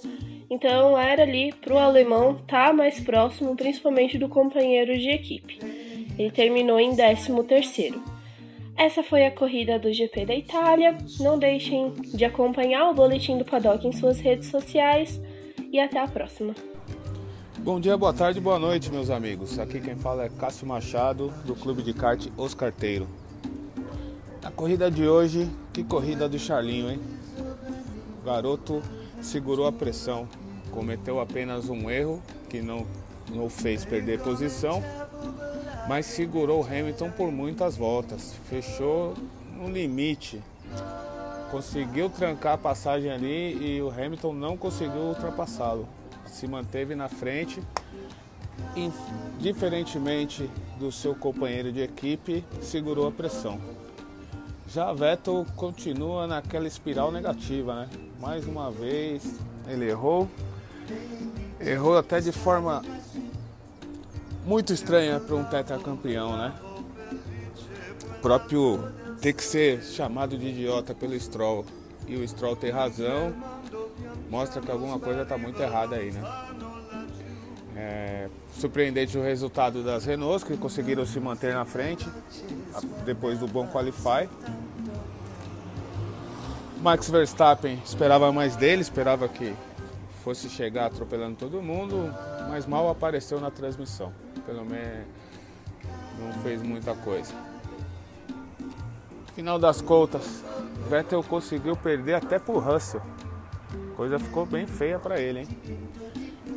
Então 0.50 0.98
era 0.98 1.24
ali 1.24 1.54
para 1.54 1.74
o 1.74 1.78
alemão 1.78 2.38
estar 2.38 2.68
tá 2.68 2.74
mais 2.74 3.00
próximo, 3.00 3.56
principalmente 3.56 4.18
do 4.18 4.30
companheiro 4.30 4.98
de 4.98 5.10
equipe. 5.10 5.60
Ele 6.18 6.32
terminou 6.32 6.80
em 6.80 6.96
13 6.96 7.44
terceiro. 7.44 8.02
Essa 8.76 9.02
foi 9.04 9.26
a 9.26 9.32
corrida 9.32 9.80
do 9.80 9.92
GP 9.92 10.26
da 10.26 10.36
Itália. 10.36 10.98
Não 11.20 11.38
deixem 11.38 11.92
de 12.14 12.24
acompanhar 12.24 12.90
o 12.90 12.94
boletim 12.94 13.38
do 13.38 13.46
Paddock 13.46 13.86
em 13.88 13.92
suas 13.92 14.20
redes 14.20 14.50
sociais 14.50 15.22
e 15.72 15.80
até 15.80 16.00
a 16.00 16.08
próxima. 16.08 16.56
Bom 17.68 17.82
dia, 17.82 17.98
boa 17.98 18.14
tarde, 18.14 18.40
boa 18.40 18.58
noite, 18.58 18.90
meus 18.90 19.10
amigos. 19.10 19.60
Aqui 19.60 19.82
quem 19.82 19.98
fala 19.98 20.24
é 20.24 20.30
Cássio 20.30 20.66
Machado, 20.66 21.34
do 21.44 21.54
Clube 21.54 21.84
de 21.84 21.94
Kart 21.94 22.26
Os 22.38 22.54
Carteiro. 22.54 23.10
A 24.42 24.50
corrida 24.50 24.90
de 24.90 25.06
hoje, 25.06 25.52
que 25.74 25.84
corrida 25.84 26.30
do 26.30 26.40
Charlinho, 26.40 26.90
hein? 26.90 27.02
O 28.22 28.26
garoto 28.26 28.82
segurou 29.22 29.68
a 29.68 29.72
pressão, 29.74 30.30
cometeu 30.72 31.20
apenas 31.20 31.68
um 31.68 31.92
erro 31.92 32.24
que 32.50 32.62
não, 32.62 32.88
não 33.36 33.50
fez 33.50 33.84
perder 33.84 34.22
posição, 34.22 34.82
mas 35.90 36.06
segurou 36.06 36.62
o 36.62 36.66
Hamilton 36.66 37.12
por 37.12 37.34
muitas 37.34 37.76
voltas, 37.76 38.34
fechou 38.50 39.14
no 39.58 39.70
limite, 39.70 40.42
conseguiu 41.52 42.10
trancar 42.10 42.54
a 42.54 42.58
passagem 42.58 43.12
ali 43.12 43.58
e 43.62 43.82
o 43.82 43.90
Hamilton 43.90 44.32
não 44.32 44.56
conseguiu 44.56 45.02
ultrapassá-lo 45.02 45.97
se 46.28 46.48
manteve 46.48 46.96
na 46.96 47.10
frente, 47.10 47.62
diferentemente 49.40 50.50
do 50.80 50.92
seu 50.92 51.16
companheiro 51.16 51.72
de 51.72 51.82
equipe, 51.82 52.44
segurou 52.62 53.08
a 53.08 53.12
pressão. 53.12 53.60
Já 54.68 54.92
Vettel 54.92 55.46
continua 55.56 56.28
naquela 56.28 56.68
espiral 56.68 57.12
negativa, 57.12 57.74
né? 57.76 57.90
Mais 58.20 58.46
uma 58.46 58.70
vez 58.70 59.40
ele 59.68 59.90
errou, 59.90 60.30
errou 61.60 61.98
até 61.98 62.20
de 62.20 62.32
forma 62.32 62.84
muito 64.46 64.74
estranha 64.74 65.20
para 65.20 65.36
um 65.36 65.44
tetracampeão, 65.44 66.38
né? 66.38 66.54
O 68.18 68.22
próprio 68.22 68.80
ter 69.22 69.34
que 69.34 69.44
ser 69.44 69.82
chamado 69.82 70.38
de 70.38 70.48
idiota 70.48 70.94
pelo 70.94 71.20
Stroll 71.20 71.66
e 72.08 72.16
o 72.16 72.28
Stroll 72.28 72.56
ter 72.56 72.72
razão 72.72 73.34
mostra 74.30 74.62
que 74.62 74.72
alguma 74.72 75.00
coisa 75.00 75.22
está 75.24 75.38
muito 75.38 75.62
errada 75.62 75.96
aí, 75.96 76.12
né? 76.12 76.22
É, 77.76 78.30
surpreendente 78.54 79.18
o 79.18 79.22
resultado 79.22 79.84
das 79.84 80.06
Renaults, 80.06 80.44
que 80.44 80.58
conseguiram 80.58 81.06
se 81.06 81.20
manter 81.20 81.54
na 81.54 81.64
frente 81.64 82.08
depois 83.06 83.40
do 83.40 83.48
bom 83.48 83.68
qualify. 83.68 84.28
Max 86.82 87.10
Verstappen 87.10 87.82
esperava 87.86 88.32
mais 88.32 88.56
dele, 88.56 88.82
esperava 88.82 89.28
que 89.28 89.54
fosse 90.24 90.50
chegar 90.50 90.88
atropelando 90.88 91.36
todo 91.36 91.62
mundo, 91.62 92.14
mas 92.50 92.66
mal 92.66 92.90
apareceu 92.90 93.40
na 93.40 93.52
transmissão. 93.52 94.12
Pelo 94.46 94.66
menos 94.66 95.06
não 96.20 96.34
fez 96.42 96.62
muita 96.62 96.96
coisa. 96.96 97.34
Final 99.36 99.60
das 99.60 99.82
contas, 99.82 100.44
Vettel 100.90 101.24
conseguiu 101.24 101.76
perder 101.76 102.16
até 102.16 102.40
pro 102.40 102.58
Russell 102.58 103.02
coisa 103.98 104.20
ficou 104.20 104.46
bem 104.46 104.68
feia 104.68 105.00
para 105.00 105.20
ele, 105.20 105.40
hein? 105.40 105.48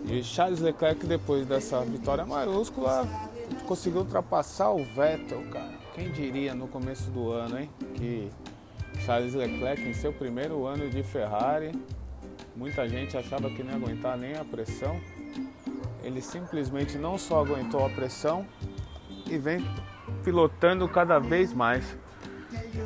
E 0.05 0.23
Charles 0.23 0.61
Leclerc, 0.61 1.07
depois 1.07 1.47
dessa 1.47 1.81
vitória 1.81 2.27
maiúscula, 2.27 3.09
conseguiu 3.67 4.01
ultrapassar 4.01 4.71
o 4.71 4.85
Vettel, 4.85 5.43
cara. 5.51 5.73
Quem 5.95 6.13
diria 6.13 6.55
no 6.55 6.69
começo 6.69 7.11
do 7.11 7.33
ano, 7.33 7.59
hein? 7.59 7.71
Que 7.95 8.31
Charles 9.07 9.35
Leclerc, 9.35 9.83
em 9.83 9.95
seu 9.95 10.13
primeiro 10.13 10.67
ano 10.67 10.91
de 10.91 11.03
Ferrari, 11.03 11.73
muita 12.55 12.87
gente 12.87 13.17
achava 13.17 13.49
que 13.49 13.63
não 13.63 13.71
ia 13.71 13.77
aguentar 13.77 14.19
nem 14.19 14.37
a 14.37 14.45
pressão. 14.45 15.01
Ele 16.05 16.21
simplesmente 16.21 16.99
não 16.99 17.17
só 17.17 17.41
aguentou 17.41 17.87
a 17.87 17.89
pressão 17.89 18.47
e 19.27 19.39
vem 19.39 19.65
pilotando 20.23 20.87
cada 20.89 21.19
vez 21.19 21.55
mais. 21.55 21.97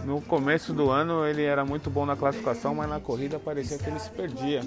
No 0.04 0.20
começo 0.20 0.72
do 0.72 0.90
ano 0.90 1.26
ele 1.26 1.42
era 1.42 1.64
muito 1.64 1.90
bom 1.90 2.04
na 2.04 2.16
classificação, 2.16 2.74
mas 2.74 2.88
na 2.88 3.00
corrida 3.00 3.38
parecia 3.38 3.78
que 3.78 3.88
ele 3.88 3.98
se 3.98 4.10
perdia. 4.10 4.60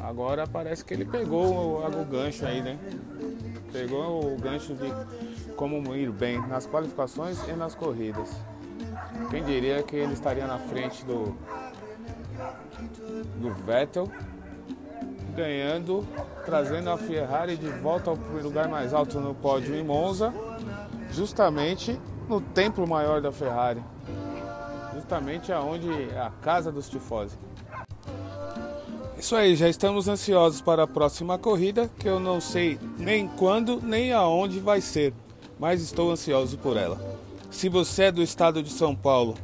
Agora 0.00 0.46
parece 0.46 0.84
que 0.84 0.94
ele 0.94 1.04
pegou 1.04 1.46
o, 1.54 2.00
o 2.00 2.04
gancho 2.04 2.44
aí, 2.44 2.60
né? 2.60 2.78
Pegou 3.72 4.34
o 4.34 4.36
gancho 4.36 4.74
de 4.74 4.92
como 5.54 5.94
ir 5.94 6.10
bem 6.10 6.40
nas 6.48 6.66
qualificações 6.66 7.38
e 7.48 7.52
nas 7.52 7.74
corridas. 7.74 8.28
Quem 9.30 9.44
diria 9.44 9.82
que 9.82 9.96
ele 9.96 10.12
estaria 10.12 10.46
na 10.46 10.58
frente 10.58 11.04
do, 11.04 11.36
do 13.36 13.54
Vettel, 13.64 14.10
ganhando, 15.34 16.06
trazendo 16.44 16.90
a 16.90 16.98
Ferrari 16.98 17.56
de 17.56 17.68
volta 17.68 18.10
ao 18.10 18.16
lugar 18.42 18.68
mais 18.68 18.92
alto 18.92 19.20
no 19.20 19.34
pódio 19.34 19.74
em 19.74 19.82
Monza, 19.82 20.32
justamente 21.12 21.98
no 22.28 22.40
templo 22.40 22.86
maior 22.86 23.20
da 23.20 23.32
Ferrari, 23.32 23.82
justamente 25.12 25.52
aonde 25.52 25.90
a 26.16 26.30
casa 26.40 26.72
dos 26.72 26.88
tifosi. 26.88 27.36
Isso 29.18 29.36
aí, 29.36 29.54
já 29.54 29.68
estamos 29.68 30.08
ansiosos 30.08 30.62
para 30.62 30.84
a 30.84 30.86
próxima 30.86 31.36
corrida, 31.36 31.90
que 31.98 32.08
eu 32.08 32.18
não 32.18 32.40
sei 32.40 32.78
nem 32.96 33.28
quando 33.28 33.78
nem 33.82 34.12
aonde 34.12 34.58
vai 34.58 34.80
ser, 34.80 35.12
mas 35.58 35.82
estou 35.82 36.10
ansioso 36.10 36.56
por 36.56 36.78
ela. 36.78 36.98
Se 37.50 37.68
você 37.68 38.04
é 38.04 38.12
do 38.12 38.22
estado 38.22 38.62
de 38.62 38.70
São 38.70 38.96
Paulo 38.96 39.34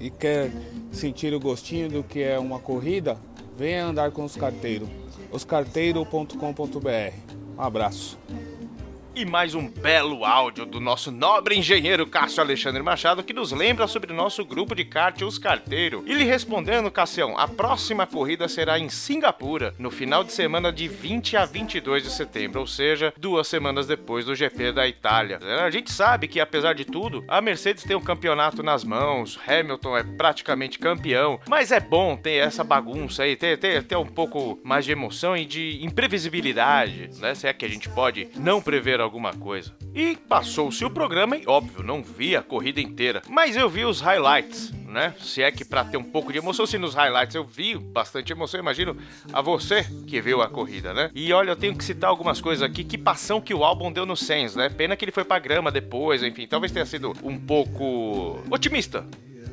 e 0.00 0.08
quer 0.08 0.50
sentir 0.90 1.34
o 1.34 1.40
gostinho 1.40 1.90
do 1.90 2.02
que 2.02 2.22
é 2.22 2.38
uma 2.38 2.58
corrida, 2.58 3.18
venha 3.58 3.84
andar 3.84 4.10
com 4.12 4.24
os 4.24 4.34
carteiros. 4.34 4.88
oscarteiro.com.br. 5.30 7.14
Um 7.58 7.62
abraço. 7.62 8.18
E 9.12 9.24
mais 9.24 9.56
um 9.56 9.68
belo 9.68 10.24
áudio 10.24 10.64
do 10.64 10.78
nosso 10.78 11.10
nobre 11.10 11.56
engenheiro 11.56 12.06
Cássio 12.06 12.40
Alexandre 12.40 12.80
Machado 12.80 13.24
que 13.24 13.32
nos 13.32 13.50
lembra 13.50 13.88
sobre 13.88 14.12
o 14.12 14.16
nosso 14.16 14.44
grupo 14.44 14.72
de 14.72 14.84
kart 14.84 15.20
Os 15.22 15.36
Carteiro. 15.36 16.04
E 16.06 16.14
lhe 16.14 16.22
respondendo, 16.22 16.90
Cassião, 16.92 17.36
a 17.36 17.48
próxima 17.48 18.06
corrida 18.06 18.46
será 18.46 18.78
em 18.78 18.88
Singapura, 18.88 19.74
no 19.78 19.90
final 19.90 20.22
de 20.22 20.32
semana 20.32 20.72
de 20.72 20.86
20 20.86 21.36
a 21.36 21.44
22 21.44 22.04
de 22.04 22.10
setembro, 22.10 22.60
ou 22.60 22.66
seja, 22.68 23.12
duas 23.18 23.48
semanas 23.48 23.86
depois 23.88 24.24
do 24.24 24.34
GP 24.34 24.70
da 24.72 24.86
Itália. 24.86 25.40
A 25.60 25.70
gente 25.70 25.90
sabe 25.90 26.28
que, 26.28 26.38
apesar 26.38 26.74
de 26.74 26.84
tudo, 26.84 27.24
a 27.26 27.40
Mercedes 27.40 27.82
tem 27.82 27.96
o 27.96 27.98
um 27.98 28.04
campeonato 28.04 28.62
nas 28.62 28.84
mãos, 28.84 29.38
Hamilton 29.44 29.96
é 29.96 30.04
praticamente 30.04 30.78
campeão, 30.78 31.40
mas 31.48 31.72
é 31.72 31.80
bom 31.80 32.16
ter 32.16 32.34
essa 32.34 32.62
bagunça 32.62 33.24
aí, 33.24 33.34
ter, 33.34 33.58
ter, 33.58 33.82
ter 33.82 33.96
um 33.96 34.06
pouco 34.06 34.60
mais 34.62 34.84
de 34.84 34.92
emoção 34.92 35.36
e 35.36 35.44
de 35.44 35.84
imprevisibilidade, 35.84 37.10
né? 37.18 37.34
Se 37.34 37.48
é 37.48 37.52
que 37.52 37.64
a 37.64 37.68
gente 37.68 37.88
pode 37.88 38.28
não 38.36 38.62
prever 38.62 38.99
alguma 39.02 39.32
coisa. 39.32 39.72
E 39.94 40.16
passou-se 40.16 40.84
o 40.84 40.90
programa 40.90 41.36
e, 41.36 41.46
óbvio, 41.46 41.82
não 41.82 42.02
vi 42.02 42.36
a 42.36 42.42
corrida 42.42 42.80
inteira, 42.80 43.22
mas 43.28 43.56
eu 43.56 43.68
vi 43.68 43.84
os 43.84 44.00
highlights, 44.00 44.72
né? 44.86 45.14
Se 45.20 45.42
é 45.42 45.50
que 45.50 45.64
para 45.64 45.84
ter 45.84 45.96
um 45.96 46.04
pouco 46.04 46.32
de 46.32 46.38
emoção, 46.38 46.66
se 46.66 46.78
nos 46.78 46.94
highlights 46.94 47.34
eu 47.34 47.44
vi 47.44 47.76
bastante 47.76 48.32
emoção, 48.32 48.60
imagino 48.60 48.96
a 49.32 49.40
você 49.40 49.84
que 50.06 50.20
viu 50.20 50.42
a 50.42 50.48
corrida, 50.48 50.92
né? 50.94 51.10
E 51.14 51.32
olha, 51.32 51.50
eu 51.50 51.56
tenho 51.56 51.76
que 51.76 51.84
citar 51.84 52.10
algumas 52.10 52.40
coisas 52.40 52.62
aqui, 52.62 52.84
que 52.84 52.98
passão 52.98 53.40
que 53.40 53.54
o 53.54 53.64
álbum 53.64 53.90
deu 53.90 54.06
no 54.06 54.16
Sens, 54.16 54.54
né? 54.54 54.68
Pena 54.68 54.96
que 54.96 55.04
ele 55.04 55.12
foi 55.12 55.24
pra 55.24 55.38
grama 55.38 55.70
depois, 55.70 56.22
enfim, 56.22 56.46
talvez 56.46 56.72
tenha 56.72 56.86
sido 56.86 57.12
um 57.22 57.38
pouco 57.38 58.40
otimista 58.50 59.06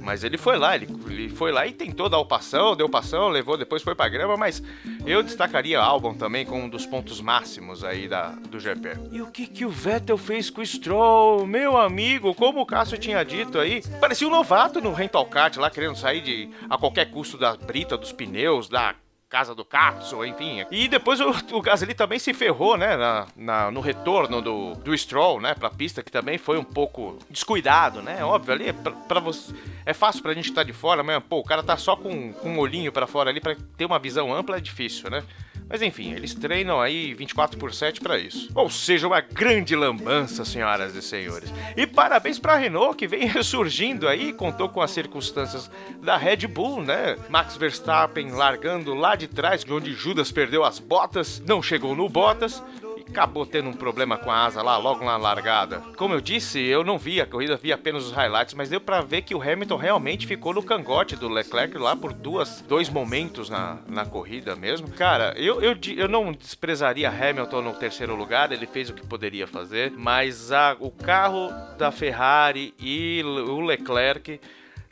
mas 0.08 0.24
ele 0.24 0.38
foi 0.38 0.58
lá, 0.58 0.74
ele, 0.74 0.88
ele 1.10 1.28
foi 1.28 1.52
lá 1.52 1.68
e 1.68 1.74
tentou 1.74 2.08
dar 2.08 2.18
o 2.18 2.26
passão, 2.26 2.78
deu 2.78 2.88
passão, 2.88 3.28
levou, 3.28 3.58
depois 3.58 3.84
foi 3.84 3.94
pra 3.94 4.08
grama, 4.08 4.38
mas 4.38 4.64
eu 5.06 5.22
destacaria 5.22 5.78
o 5.78 5.84
álbum 5.84 6.14
também 6.14 6.46
como 6.46 6.64
um 6.64 6.70
dos 6.70 6.86
pontos 6.86 7.20
máximos 7.20 7.84
aí 7.84 8.08
da, 8.08 8.30
do 8.30 8.58
GP. 8.58 8.98
E 9.12 9.22
o 9.22 9.28
que 9.28 9.46
que 9.46 9.66
o 9.66 9.70
Vettel 9.70 10.18
fez 10.18 10.50
com 10.50 10.62
o 10.62 10.66
Stroll? 10.66 11.46
Meu 11.46 11.76
amigo, 11.76 12.34
como 12.34 12.62
o 12.62 12.66
Cássio 12.66 12.98
tinha 12.98 13.22
dito 13.26 13.60
aí, 13.60 13.84
parecia 14.00 14.26
um 14.26 14.32
novato 14.32 14.80
no 14.80 14.94
rental 14.94 15.26
kart 15.26 15.58
lá, 15.58 15.70
querendo 15.70 15.98
sair 15.98 16.22
de 16.22 16.50
a 16.70 16.78
qualquer 16.78 17.12
custo 17.12 17.38
da 17.38 17.58
brita, 17.58 17.98
dos 17.98 18.14
pneus, 18.14 18.70
da 18.70 18.96
casa 19.30 19.54
do 19.54 19.66
Katsu, 19.66 20.24
enfim. 20.24 20.66
E 20.72 20.88
depois 20.88 21.20
o, 21.20 21.30
o 21.52 21.62
Gasly 21.62 21.94
também 21.94 22.18
se 22.18 22.34
ferrou, 22.34 22.78
né, 22.78 22.96
na, 22.96 23.28
na, 23.36 23.72
no 23.72 23.82
retorno 23.82 24.42
do, 24.42 24.74
do 24.76 24.98
Stroll, 24.98 25.42
né, 25.42 25.54
pra 25.54 25.70
pista, 25.70 26.02
que 26.02 26.12
também 26.12 26.38
foi 26.38 26.58
um 26.58 26.64
pouco 26.64 27.20
descuidado, 27.30 28.02
né, 28.02 28.24
óbvio, 28.24 28.54
ali 28.54 28.70
é 28.70 28.74
pra, 28.74 28.92
pra 28.92 29.20
você... 29.20 29.54
É 29.86 29.94
fácil 29.94 30.22
pra 30.22 30.34
gente 30.34 30.50
estar 30.50 30.62
tá 30.62 30.64
de 30.66 30.74
fora, 30.74 31.04
mas, 31.04 31.22
pô, 31.24 31.40
o 31.40 31.44
cara 31.44 31.64
tá 31.64 31.78
só 31.78 31.96
com, 31.96 32.32
com 32.34 32.50
um 32.50 32.60
olhinho 32.60 32.92
para 32.92 33.08
fora 33.08 33.30
ali 33.30 33.40
para 33.40 33.56
ter 33.78 33.86
uma 33.86 34.00
visão 34.00 34.34
ampla 34.34 34.58
é 34.58 34.62
difícil, 34.62 35.10
né? 35.10 35.24
Mas 35.70 35.82
enfim, 35.82 36.14
eles 36.14 36.34
treinam 36.34 36.80
aí 36.80 37.14
24 37.14 37.58
por 37.58 37.74
7 37.74 38.00
para 38.00 38.18
isso. 38.18 38.50
Ou 38.56 38.70
seja, 38.70 39.08
uma 39.08 39.22
grande 39.22 39.76
lambança, 39.76 40.46
senhoras 40.46 40.96
e 40.96 41.02
senhores. 41.02 41.54
E 41.76 41.86
parabéns 41.86 42.40
para 42.40 42.54
a 42.54 42.58
Renault 42.58 42.96
que 42.98 43.08
vem 43.08 43.26
ressurgindo 43.28 44.08
aí, 44.08 44.32
contou 44.32 44.70
com 44.70 44.82
as 44.82 44.92
circunstâncias 44.92 45.70
da 46.02 46.18
Red 46.18 46.48
Bull, 46.48 46.82
né? 46.82 47.18
Max 47.30 47.58
Verstappen 47.58 48.32
largando 48.32 48.94
lá 48.94 49.16
de 49.16 49.28
trás, 49.28 49.66
onde 49.70 49.94
Judas 49.94 50.32
perdeu 50.32 50.64
as 50.64 50.80
botas, 50.80 51.42
não 51.46 51.62
chegou 51.62 51.96
no 51.96 52.08
Bottas 52.08 52.64
acabou 53.10 53.46
tendo 53.46 53.70
um 53.70 53.74
problema 53.74 54.18
com 54.18 54.32
a 54.32 54.46
asa 54.46 54.62
lá 54.62 54.78
logo 54.78 55.04
na 55.04 55.18
largada. 55.18 55.82
Como 55.96 56.14
eu 56.14 56.22
disse, 56.22 56.60
eu 56.60 56.84
não 56.84 56.98
vi 56.98 57.22
a 57.22 57.26
corrida, 57.26 57.58
vi 57.58 57.72
apenas 57.72 58.06
os 58.06 58.12
highlights, 58.12 58.54
mas 58.54 58.70
deu 58.70 58.82
para 58.82 59.02
ver 59.02 59.22
que 59.22 59.34
o 59.34 59.42
Hamilton 59.42 59.78
realmente 59.78 60.28
ficou 60.28 60.54
no 60.54 60.64
cangote 60.64 61.16
do 61.16 61.30
Leclerc 61.30 61.78
lá 61.78 61.96
por 61.96 62.14
duas, 62.14 62.62
dois 62.62 62.90
momentos 62.90 63.50
na, 63.50 63.78
na 63.88 64.06
corrida 64.06 64.56
mesmo. 64.56 64.90
Cara, 64.90 65.34
eu, 65.38 65.62
eu, 65.62 65.76
eu 65.96 66.08
não 66.08 66.32
desprezaria 66.32 67.10
Hamilton 67.10 67.62
no 67.62 67.74
terceiro 67.74 68.16
lugar, 68.16 68.52
ele 68.52 68.68
fez 68.68 68.90
o 68.90 68.94
que 68.94 69.06
poderia 69.06 69.48
fazer, 69.48 69.92
mas 69.96 70.52
a, 70.52 70.76
o 70.80 70.92
carro 70.92 71.50
da 71.78 71.92
Ferrari 71.92 72.74
e 72.80 73.22
o 73.24 73.62
Leclerc 73.62 74.40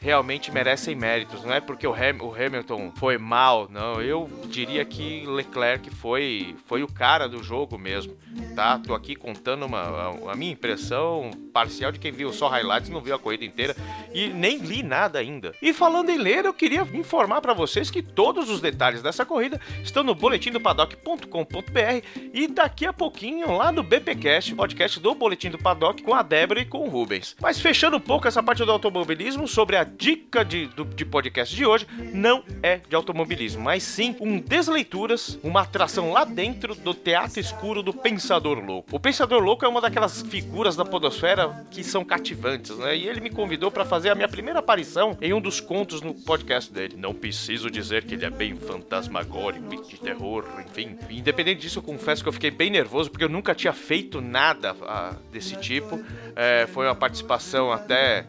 realmente 0.06 0.52
merecem 0.52 0.94
méritos. 0.94 1.44
Não 1.44 1.52
é 1.52 1.60
porque 1.60 1.88
o, 1.88 1.92
Ham, 1.92 2.22
o 2.22 2.32
Hamilton 2.32 2.92
foi 2.96 3.18
mal, 3.18 3.68
não. 3.72 4.00
Eu 4.00 4.30
diria 4.48 4.86
que 4.86 5.26
Leclerc 5.26 5.90
foi, 5.90 6.56
foi 6.68 6.84
o 6.84 6.88
cara 6.88 7.28
do 7.28 7.42
jogo 7.42 7.76
mesmo, 7.76 8.16
tá? 8.56 8.78
Tô 8.78 8.94
aqui 8.94 9.16
contando 9.16 9.66
uma, 9.66 9.80
a, 9.80 10.32
a 10.34 10.36
minha 10.36 10.52
impressão 10.52 11.32
parcial 11.52 11.92
de 11.92 11.98
quem 11.98 12.12
viu 12.12 12.32
só 12.32 12.48
highlights, 12.50 12.90
não 12.90 13.02
viu 13.02 13.16
a 13.16 13.20
corrida 13.20 13.46
inteira 13.46 13.76
e 14.14 14.28
nem 14.28 14.60
li 14.60 14.84
nada 14.84 15.18
ainda. 15.18 15.54
E 15.60 15.74
falando 15.74 16.12
em 16.12 16.18
ler, 16.18 16.46
eu 16.46 16.54
queria 16.54 16.88
informar 16.94 17.42
para 17.42 17.54
vocês 17.54 17.90
que 17.90 18.04
todos 18.04 18.48
os 18.48 18.62
detalhes 18.62 19.02
dessa 19.02 19.26
corrida 19.26 19.60
estão 19.82 20.04
no 20.04 20.14
boletim 20.14 20.52
do 20.52 20.62
paddock.com.br 20.62 22.08
e 22.32 22.48
daqui 22.48 22.86
a 22.86 22.94
pouquinho 22.94 23.58
lá 23.58 23.72
no 23.72 23.82
BPcast, 23.82 24.54
podcast 24.54 25.00
do 25.00 25.16
Boletim 25.16 25.50
do 25.50 25.58
Paddock 25.58 26.04
com 26.04 26.14
a 26.14 26.22
Débora 26.22 26.60
e 26.60 26.66
com 26.66 26.86
o 26.86 26.90
Rubens. 26.90 27.36
Mas 27.42 27.60
fechando 27.60 27.98
um 27.98 28.02
pouco 28.02 28.28
essa 28.28 28.44
parte 28.44 28.64
do 28.64 28.72
automobilismo 28.72 29.48
sobre 29.48 29.78
a 29.78 29.95
dica 29.98 30.44
de, 30.44 30.68
do, 30.68 30.86
de 30.86 31.06
podcast 31.06 31.56
de 31.56 31.66
hoje 31.66 31.88
não 32.14 32.44
é 32.62 32.78
de 32.78 32.96
automobilismo, 32.96 33.64
mas 33.64 33.84
sim 33.84 34.16
um 34.20 34.40
Desleituras, 34.40 35.40
uma 35.44 35.62
atração 35.62 36.12
lá 36.12 36.24
dentro 36.24 36.76
do 36.76 36.94
Teatro 36.94 37.40
Escuro 37.40 37.82
do 37.82 37.94
Pensador 37.94 38.60
Louco. 38.60 38.96
O 38.96 39.00
Pensador 39.00 39.42
Louco 39.42 39.66
é 39.66 39.68
uma 39.68 39.82
daquelas 39.82 40.22
figuras 40.22 40.76
da 40.76 40.86
podosfera 40.86 41.66
que 41.72 41.84
são 41.84 42.06
cativantes, 42.06 42.78
né? 42.78 42.96
E 42.96 43.08
ele 43.08 43.20
me 43.20 43.30
convidou 43.30 43.72
para 43.72 43.86
fazer 43.86 44.10
a 44.10 44.16
minha 44.16 44.28
primeira 44.28 44.60
aparição 44.60 45.18
em 45.22 45.34
um 45.34 45.42
dos 45.42 45.60
contos 45.60 46.02
no 46.02 46.14
podcast 46.14 46.72
dele. 46.72 46.96
Não 46.98 47.14
preciso 47.14 47.70
dizer 47.70 48.04
que 48.04 48.16
ele 48.16 48.26
é 48.26 48.30
bem 48.30 48.56
fantasmagórico 48.56 49.88
de 49.88 50.00
terror, 50.00 50.46
enfim. 50.66 50.98
Independente 51.10 51.62
disso, 51.62 51.80
eu 51.80 51.84
confesso 51.84 52.22
que 52.22 52.30
eu 52.30 52.34
fiquei 52.34 52.52
bem 52.52 52.70
nervoso 52.70 53.10
porque 53.10 53.24
eu 53.24 53.30
nunca 53.30 53.56
tinha 53.56 53.74
feito 53.74 54.22
nada 54.22 54.76
ah, 54.84 55.16
desse 55.32 55.56
tipo. 55.56 56.04
É, 56.36 56.68
foi 56.68 56.86
uma 56.86 56.96
participação 56.96 57.72
até 57.72 58.26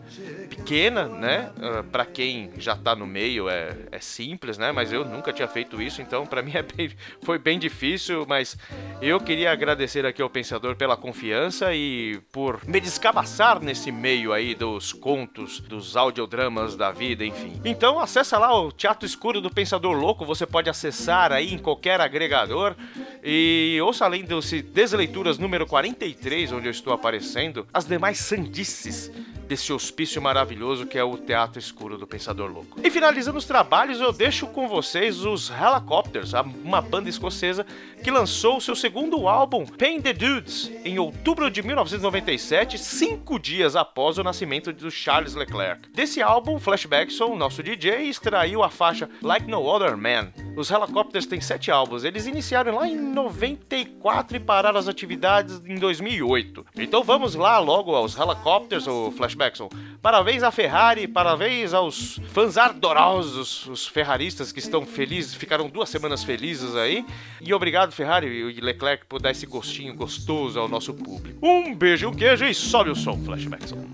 pequena, 0.67 1.05
né? 1.05 1.53
Uh, 1.57 1.79
ah, 1.79 1.85
para 1.85 2.05
quem 2.05 2.51
já 2.59 2.75
tá 2.75 2.97
no 2.97 3.07
meio 3.07 3.49
é, 3.49 3.77
é 3.93 4.01
simples, 4.01 4.59
né? 4.59 4.73
Mas 4.73 4.93
eu 4.93 5.05
nunca 5.05 5.33
tinha 5.33 5.47
feito 5.47 5.81
isso, 5.81 6.03
então 6.03 6.27
para 6.27 6.43
mim 6.43 6.53
é 6.59 6.63
bem, 6.63 6.91
foi 7.23 7.39
bem 7.39 7.57
difícil. 7.57 8.27
Mas 8.29 8.59
eu 9.01 9.21
queria 9.21 9.53
agradecer 9.53 10.05
aqui 10.05 10.21
ao 10.21 10.29
Pensador 10.29 10.75
pela 10.75 10.97
confiança 10.97 11.73
e 11.73 12.21
por 12.33 12.67
me 12.67 12.81
descabaçar 12.81 13.61
nesse 13.61 13.93
meio 13.93 14.33
aí 14.33 14.57
dos 14.57 14.93
contos, 14.93 15.61
dos 15.61 15.97
audiodramas 15.97 16.75
da 16.75 16.91
vida, 16.91 17.25
enfim. 17.25 17.61
Então 17.65 18.01
acessa 18.01 18.37
lá 18.37 18.53
o 18.61 18.73
Teatro 18.73 19.07
Escuro 19.07 19.41
do 19.41 19.49
Pensador 19.51 19.97
Louco, 19.97 20.27
você 20.27 20.45
pode 20.45 20.69
acessar 20.69 21.31
aí 21.31 21.55
em 21.55 21.59
qualquer 21.59 22.01
agregador 22.01 22.75
e 23.23 23.79
ouça 23.83 24.05
além 24.05 24.25
desse 24.25 24.63
Desleituras 24.63 25.39
número 25.39 25.65
43, 25.65 26.51
onde 26.51 26.67
eu 26.67 26.73
estou 26.73 26.93
aparecendo, 26.93 27.67
as 27.73 27.85
demais 27.85 28.19
sandices 28.19 29.13
desse 29.47 29.73
hospício 29.73 30.21
maravilhoso 30.21 30.87
que 30.87 30.99
é 30.99 31.05
o 31.05 31.17
Teatro 31.17 31.59
Escuro 31.59 31.97
do 31.97 32.07
Pensador 32.07 32.51
Louco. 32.51 32.81
E 32.83 32.91
finalizando 32.91 33.39
os 33.39 33.45
trabalhos, 33.45 34.01
eu 34.01 34.13
deixo 34.13 34.47
com 34.49 34.69
vocês 34.69 35.25
os 35.25 35.51
Helicopters, 35.51 36.33
uma 36.65 36.81
banda 36.81 37.09
escocesa 37.09 37.65
que 38.03 38.11
lançou 38.11 38.61
seu 38.61 38.75
segundo 38.75 39.29
álbum, 39.29 39.65
Pain 39.65 40.01
the 40.01 40.13
Dudes, 40.13 40.71
em 40.85 40.99
outubro 40.99 41.51
de 41.51 41.63
1997, 41.63 42.79
cinco 42.79 43.39
dias 43.39 43.77
após 43.77 44.19
o 44.19 44.25
nascimento 44.25 44.73
de 44.73 44.91
Charles 44.91 45.35
Leclerc. 45.35 45.89
Desse 45.91 46.21
álbum, 46.21 46.59
Flashbackson, 46.59 47.37
nosso 47.37 47.63
DJ, 47.63 48.09
extraiu 48.09 48.63
a 48.63 48.71
faixa 48.71 49.09
Like 49.23 49.49
No 49.49 49.65
Other 49.65 49.97
Man, 49.97 50.33
os 50.57 50.71
Helicopters 50.71 51.27
têm 51.27 51.41
sete 51.41 51.71
álbuns. 51.71 52.03
Eles 52.03 52.27
iniciaram 52.27 52.77
lá 52.77 52.89
em 52.89 52.97
94 52.97 54.39
e 54.39 54.41
pararam 54.41 54.79
as 54.79 54.89
atividades 54.89 55.61
em 55.67 55.77
2008. 55.77 56.67
Então 56.79 57.05
vamos 57.05 57.35
lá 57.35 57.59
logo 57.59 57.95
aos 57.95 58.19
Helicopters, 58.19 58.87
ou 58.87 59.13
Flashbackson. 59.13 59.69
Parabéns 60.01 60.43
à 60.43 60.51
Ferrari, 60.51 61.07
parabéns 61.07 61.75
aos 61.75 62.19
fãs 62.33 62.57
ardorosos, 62.57 63.67
os 63.67 63.87
ferraristas 63.87 64.51
que 64.51 64.59
estão 64.59 64.87
felizes, 64.87 65.35
ficaram 65.35 65.69
duas 65.69 65.91
semanas 65.91 66.25
felizes 66.25 66.75
aí. 66.75 67.05
E 67.41 67.53
obrigado, 67.53 67.93
Ferrari 67.93 68.27
e 68.27 68.61
Leclerc, 68.61 69.05
por 69.07 69.21
dar 69.21 69.33
esse 69.33 69.45
gostinho 69.45 69.95
gostoso 69.95 70.59
ao 70.59 70.69
nosso 70.69 70.95
público. 70.95 71.39
Um 71.47 71.75
beijo, 71.75 72.09
um 72.09 72.15
queijo 72.15 72.47
e 72.47 72.55
sobe 72.55 72.91
o 72.91 72.97
som, 72.97 73.23
Flashbackson. 73.25 73.87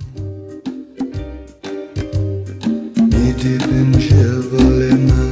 Deep 3.42 3.64
in 3.74 4.00
Chevrolet, 4.00 5.31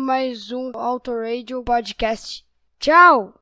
mais 0.00 0.50
um 0.52 0.70
autoradio 0.74 1.62
Podcast. 1.62 2.44
Tchau! 2.78 3.34